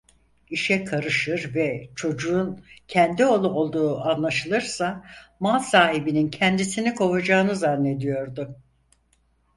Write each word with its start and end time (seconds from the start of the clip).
İşe 0.49 0.83
karışır 0.83 1.55
ve 1.55 1.89
çocuğun 1.95 2.61
kendi 2.87 3.25
oğlu 3.25 3.49
olduğu 3.49 4.01
anlaşılırsa 4.01 5.03
mal 5.39 5.59
sahibinin 5.59 6.29
kendisini 6.29 6.95
kovacağını 6.95 7.55
zannediyordu. 7.55 8.55